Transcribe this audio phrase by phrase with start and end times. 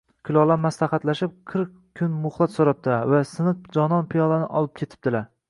[0.27, 5.31] Kulollar maslahatlashib qirq kun muhlat so‘rabdilar va siniq jonon piyolani olib ketibdilar